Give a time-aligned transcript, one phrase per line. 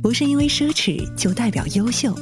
[0.00, 2.14] 不是因为奢侈就代表优秀，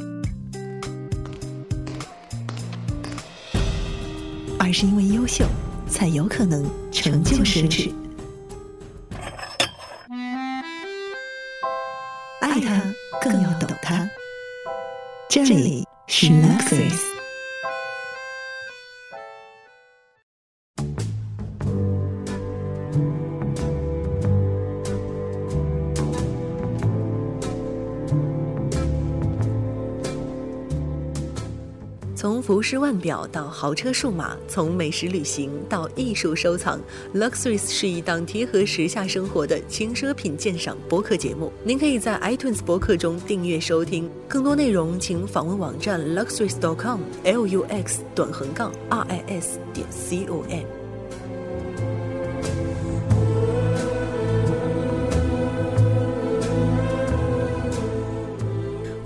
[4.58, 5.44] 而是因为优秀
[5.88, 7.92] 才有可能成就奢侈。
[12.40, 12.82] 爱他
[13.20, 14.08] 更要懂他。
[15.28, 17.15] 这里是 Luxury。
[32.46, 36.80] 服饰腕表到豪车数码，从美食旅行到艺术收藏
[37.12, 41.52] ，Luxuries 是一档贴合时下生活的轻奢品鉴赏播客节目。
[41.64, 50.75] 您可以在 iTunes 播客中订阅收听，更多内容请访问网站 luxuries.com，l u x 短横杠 r i s 点 c o m。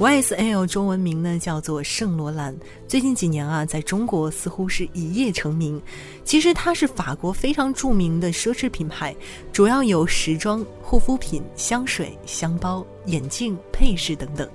[0.01, 2.57] YSL 中文名呢叫做圣罗兰，
[2.89, 5.79] 最近几年啊，在中国似乎是一夜成名。
[6.25, 9.15] 其实它是法国非常著名的奢侈品牌，
[9.53, 14.49] 主要有时装、护肤品、香水、箱包、眼镜、配饰等等。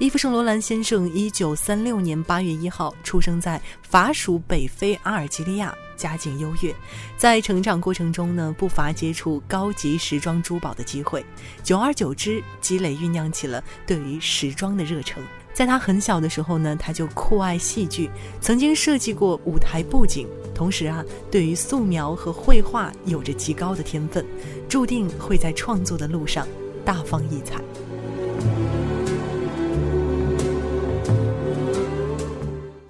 [0.00, 5.72] 伊夫·圣罗兰先生一九三六年八月一号出生在法属北非阿尔及利亚。
[5.98, 6.74] 家境优越，
[7.18, 11.22] 在成长过程中呢，不乏接触高级时装珠宝的机会，
[11.62, 15.22] 久而久之，积累酝酿起了对于时装的热忱。
[15.52, 18.08] 在他很小的时候呢，他就酷爱戏剧，
[18.40, 24.24] 曾经设计过舞台布景，同时啊，对于素描和绘画有着极高的天分，
[24.68, 26.46] 注定会在创作的路上
[26.84, 27.60] 大放异彩。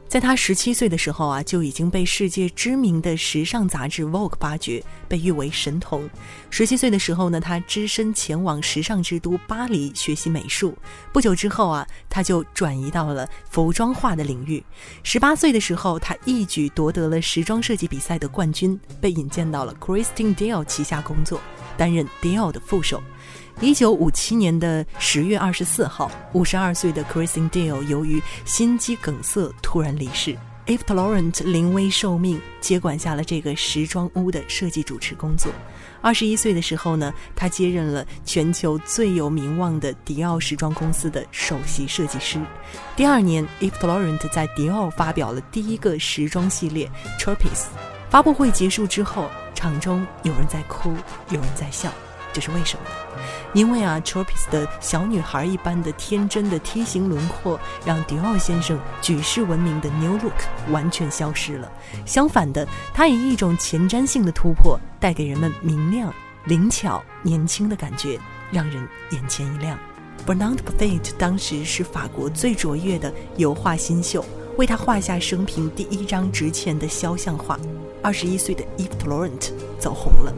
[0.09, 6.09] 在他十七岁的时候啊，就已经被世界知名的时尚杂志《Vogue》发掘，被誉为神童。
[6.49, 10.75] 十七岁的时候呢，他只身前往时尚之都巴黎学习美术。
[11.13, 14.65] 不久之后啊，他就转移到了服装画的领域。
[15.03, 21.39] 十八岁的时候，他一举夺得了时装设计比赛的冠军，被引荐到了 Christian Dior 旗下工作，
[21.79, 23.03] 担任迪奥的副手。
[23.61, 30.37] 一九五七年的十月二十四号，五十二岁的 Christine Dior 由于心肌梗塞突然离世。
[30.67, 35.51] e v e Laurent 临危受命，接管下了这个时装屋的设计主持工作。
[36.03, 42.39] 二十一岁的时候呢，他接任了全球最有名望的迪奥时装公司的首席设计师。
[42.95, 46.87] 第二年 e v e Laurent 在迪奥发表了第一个时装系列
[47.19, 47.98] Tropies。
[48.11, 50.95] 发布会结束之后，场中有人在哭，
[51.31, 51.91] 有人在笑。
[52.31, 53.25] 这是为什么呢？
[53.55, 60.35] 因为啊 t r o p i s 的小女孩一般的天真的梯形轮廓，让迪奥先生举世闻名的 New Look
[60.71, 61.73] 完全消失了。
[62.05, 66.13] 相反的，他以一种前瞻性的突破，带给人们明亮、
[66.45, 68.21] 灵巧、年轻的感觉，
[68.53, 69.79] 让人眼前一亮。
[70.27, 74.23] Bernard p a t e 当时是法国最卓越的油画新秀，
[74.59, 77.59] 为他画下生平第一张值钱的肖像画。
[78.03, 80.35] 二十一岁的 Yves Saint Laurent 走红了。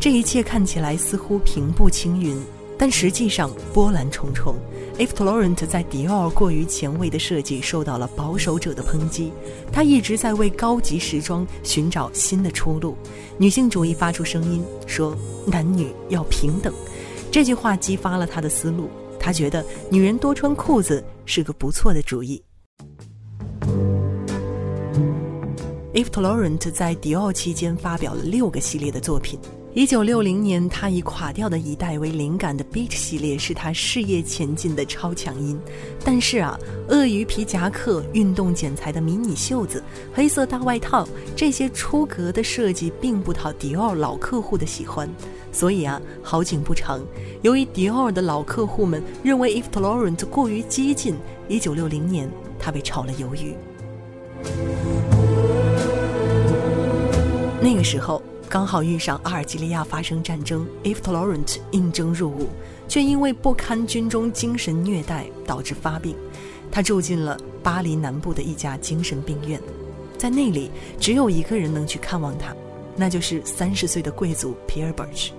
[0.00, 2.36] 这一切看起来似乎平步青云，
[2.76, 4.54] 但实际上波澜重重。
[4.98, 9.32] eve tallorant 在迪奥过于前卫的设计受到了保守者的抨击，
[9.72, 12.96] 他一直在为高级时装寻找新的出路。
[13.38, 15.16] 女性主义发出声音说
[15.46, 16.72] ：“男女要平等。”
[17.32, 18.88] 这句话激发了他的思路，
[19.24, 22.44] 他觉得女人多穿裤子是个不错的主意。
[25.94, 29.38] IF TLORENT 在迪奥期间发表了六个系列的作品。
[29.74, 35.56] 一九六零年，他以垮掉的一代为灵感的 Beat 系列是他事业前进的超强音。
[36.04, 39.80] 但是啊，鳄鱼皮夹克、运动剪裁的迷你袖子、
[40.12, 41.06] 黑色大外套
[41.36, 45.08] 这些出格的设计并不讨迪奥老客户的喜欢。
[45.52, 47.00] 所以啊，好景不长，
[47.42, 51.14] 由于迪奥的老客户们认为 IF TLORENT 过于激进，
[51.46, 52.28] 一九六零年
[52.58, 53.54] 他被炒了鱿鱼。
[57.64, 58.22] 那个时候。
[58.46, 62.50] 刚好遇上阿尔及利亚发生战争，if torrent 应征入伍，
[62.86, 66.14] 却因为不堪军中精神虐待导致发病，
[66.70, 69.58] 他住进了巴黎南部的一家精神病院，
[70.18, 70.70] 在那里
[71.00, 72.54] 只有一个人能去看望他，
[72.94, 75.32] 那就是三十岁的贵族皮尔·伯奇。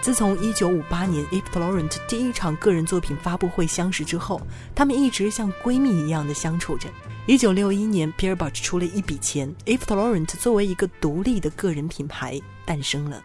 [0.00, 4.40] 自从1958年 Yves Saint Laurent 第一场个人作品发布会相识之后，
[4.74, 6.88] 他们一直像闺蜜一样的相处着。
[7.26, 13.22] 一九六一年，Pierre b a c h 出了一笔钱，Yves Saint Laurent 作为一个独立的个人品牌诞生了。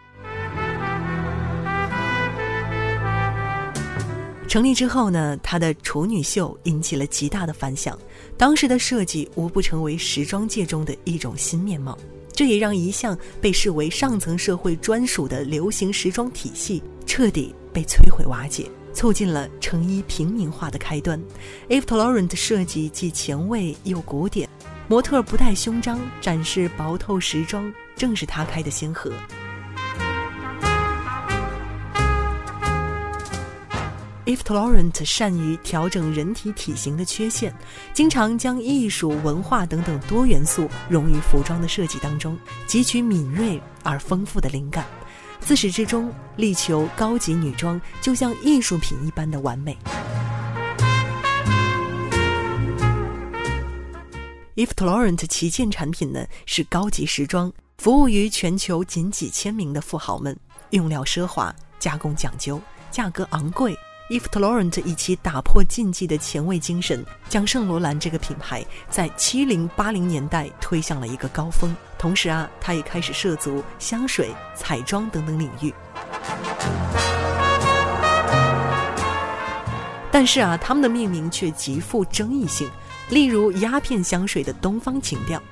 [4.46, 7.98] 成立之后呢，她的处女秀引起了极大的反响，
[8.36, 11.96] 当时的设计无不成为时装界中的一种新面貌。
[12.34, 21.18] 这也让一向被视为上层社会专属的流行时装体系彻底被摧毁瓦解，促进了成衣平民化的开端。
[21.68, 24.48] Eve Laurent 的设计既前卫又古典，
[24.88, 29.12] 模特不戴胸章，展示薄透时装，正是他开的先河。
[34.26, 37.54] Eve Laurent 善于调整人体体型的缺陷，
[37.92, 44.86] 经常将艺术、文化等等多元素融于服装的设计当中，汲取敏锐而丰富的灵感，
[45.40, 49.76] 自始至终力求高级女装就像艺术品一般的完美。
[54.54, 60.34] Eve Laurent 旗舰产品呢是高级时装，服务于全球仅几千名的富豪们，
[60.70, 62.58] 用料奢华，加工讲究，
[62.90, 63.76] 价格昂贵。
[64.10, 71.74] Eve Laurent 以其打破禁忌的前卫精神，将圣罗兰这个品牌在七零八零年代推向了一个高峰。
[71.96, 75.72] 同时啊，他也开始涉足香水、彩妆等等领域。
[80.10, 82.70] 但是啊，他们的命名却极富争议性。
[83.08, 85.42] 例如，鸦片香水的东方情调，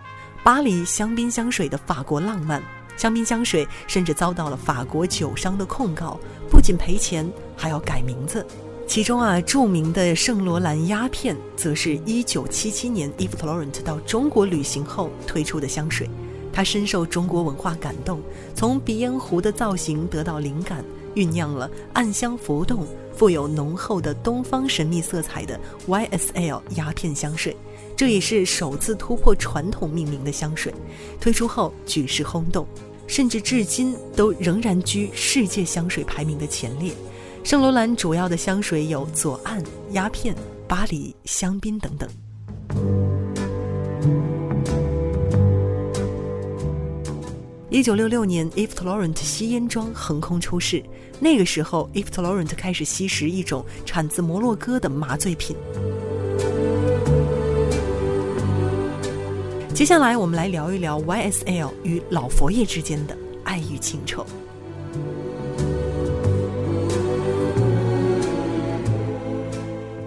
[0.43, 2.63] 巴黎香槟香水的法国浪漫。
[2.97, 6.19] 香槟香水甚至遭到了法国酒商的控告，
[6.51, 8.47] 不仅赔钱，还要改名字。
[8.87, 16.09] 其中啊，著名的圣罗兰鸦片，则是一九七七年 Eve Laurent 到中国旅行后推出的香水。
[16.53, 18.21] 他深受中国文化感动，
[18.55, 20.85] 从鼻烟壶的造型得到灵感，
[21.15, 22.87] 酝酿了暗香浮动、
[23.17, 25.59] 富有浓厚的东方神秘色彩的
[25.89, 27.57] YSL 鸦片香水。
[28.03, 30.75] 这也是首次突破传统命名的香水，
[31.21, 32.67] 推出后举世轰动，
[33.07, 36.93] 甚至至今都仍然居世界香水排名的前列。
[37.45, 39.63] 圣罗兰主要的香水有左岸、
[39.93, 40.35] 鸦片、
[40.67, 42.09] 巴黎、香槟等等。
[47.71, 50.83] 一九六六年，Eve Laurent 吸烟装横空出世，
[51.21, 55.57] 那个时候，Eve Laurent 开始吸食一种产自摩洛哥的麻醉品。
[59.75, 64.25] 接下来，我们来聊一聊 YSL 与老佛爷之间的爱与情仇。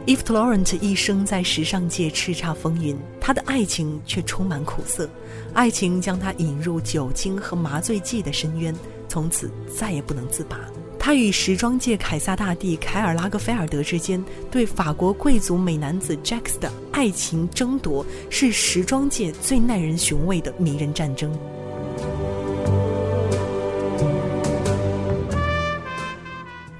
[0.05, 5.09] Eve Laurent 一生在时尚界叱咤风云，他的爱情却充满苦涩。
[5.53, 8.73] 爱情将他引入酒精和麻醉剂的深渊，
[9.09, 10.59] 从此再也不能自拔。
[11.05, 14.19] 他与时装界凯撒大帝凯尔拉格菲尔德之间
[14.49, 21.31] 对法国贵族美男子 Jack's 的爱情争夺，是时装界最耐人寻味的迷人战争。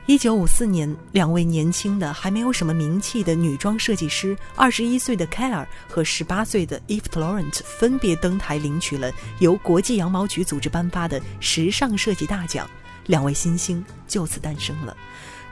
[0.07, 12.67] 一九五四年，两位年轻的还没有什么名气的女装设计师，二十一岁的凯尔和十八岁的 Eve Laurent 分别登台领取了由国际羊毛局组织颁发的时尚设计大奖。
[13.07, 14.95] 两位新星就此诞生了。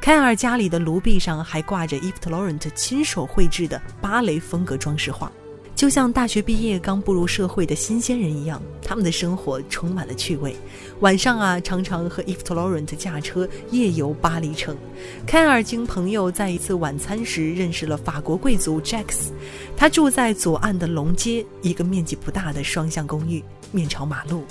[0.02, 5.32] 凯尔家里的炉壁上还挂着 Eve Laurent 亲手绘制的芭蕾风格装饰画。
[5.76, 10.56] 就像大学毕业刚步入社会的新鲜人一样，他们的生活充满了趣味。
[11.02, 14.78] 晚上啊，常常和 Eve Laurent 驾车夜游巴黎城。
[15.26, 19.32] 凯尔经朋友在一次晚餐时认识了法国贵族 Jacks，
[19.76, 24.46] 他住在左岸的龙街一个面积不大的双向公寓，面朝马路。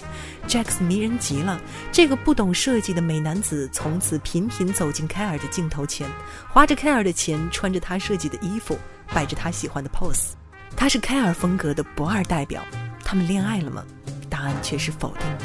[0.49, 1.59] Jacks 迷人极了，
[1.93, 6.07] 这个不懂设计的美男子从此频频走进凯尔的镜头前，
[6.51, 8.77] 花着凯尔的钱，穿着他设计的衣服，
[9.15, 10.33] 摆着他喜欢的 pose。
[10.77, 12.63] 他是凯尔风格的不二代表，
[13.05, 13.85] 他们恋爱了吗？
[14.29, 15.45] 答案却是否定的。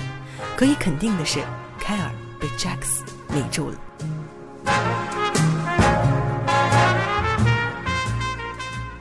[0.55, 1.39] 可以肯定的是，
[1.79, 3.77] 凯尔被 jacks 迷住了。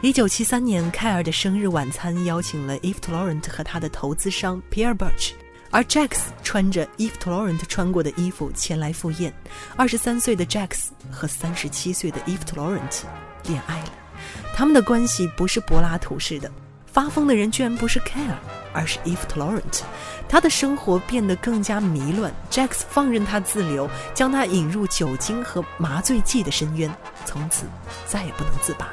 [0.02, 5.32] 一九七三年，凯尔的生日晚餐邀请了 Eve Laurent 和他的投资商 Pierre Berch，
[5.70, 9.32] 而 jacks 穿着 Eve Laurent 穿过的衣服前来赴宴。
[9.74, 13.02] 二十三岁的 jacks 和三十七岁的 Eve Laurent
[13.48, 14.05] 恋爱了。
[14.54, 16.50] 他们的关系不是柏拉图式的，
[16.86, 18.36] 发疯的人居然不是凯尔，
[18.72, 19.80] 而是 Eve Laurent。
[20.28, 26.92] 他的生活变得更加迷乱，Jacks 放任他自流，将他引入酒精和麻醉剂的深渊，
[27.24, 27.66] 从此
[28.06, 28.88] 再也不能自拔。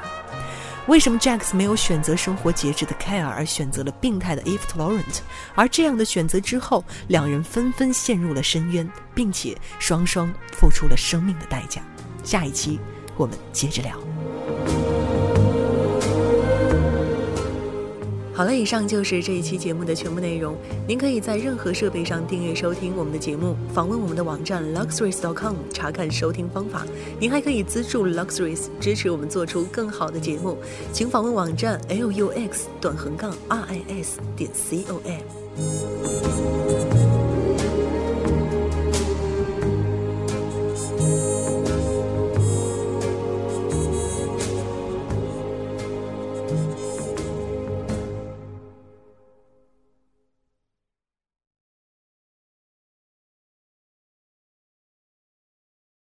[0.86, 5.20] 为什么 Jacks 没有选择生活节制的凯尔，而选择了病态的 Eve Laurent？
[5.54, 11.80] 而这样的选择之后，两人纷纷陷入了深渊，并且双双付出了生命的代价。
[12.22, 12.78] 下一期
[13.16, 14.13] 我们接着聊。
[18.34, 20.56] 好了，以上就是这一期节目的全部内容。
[20.88, 26.84] 您可以在任何设备上订阅收听我们的节目，访问我们的网站 luxuries.com 查看收听方法。
[27.20, 30.58] 您还可以资助 Luxuries，支持我们做出更好的节目，
[30.92, 34.98] 请访问网站 lux 短横杠 ris 点 com。